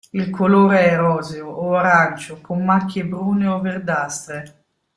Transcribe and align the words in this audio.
Il 0.13 0.31
colore 0.31 0.89
è 0.89 0.95
roseo 0.97 1.47
o 1.51 1.75
arancio 1.75 2.41
con 2.41 2.65
macchie 2.65 3.05
brune 3.05 3.45
o 3.45 3.59
verdastre. 3.61 4.65